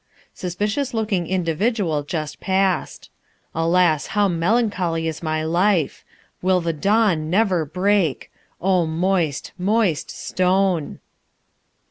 Suspicious 0.33 0.95
looking 0.95 1.27
individual 1.27 2.01
just 2.01 2.39
passed. 2.39 3.11
Alas, 3.53 4.07
how 4.17 4.27
melancholy 4.27 5.07
is 5.07 5.21
my 5.21 5.43
life! 5.43 6.03
Will 6.41 6.59
the 6.59 6.73
dawn 6.73 7.29
never 7.29 7.65
break! 7.65 8.31
Oh, 8.59 8.87
moist, 8.87 9.51
moist 9.59 10.09
stone." 10.09 10.97